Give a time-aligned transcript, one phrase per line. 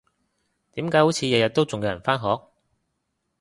[0.73, 2.41] 點解好似日日都仲有人返學？